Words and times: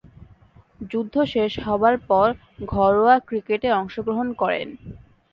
যুদ্ধ 0.91 1.15
শেষ 1.33 1.51
হবার 1.65 1.95
পর 2.09 2.27
ঘরোয়া 2.71 3.15
ক্রিকেটে 3.27 3.69
অংশগ্রহণ 3.79 4.27
করেন। 4.33 4.67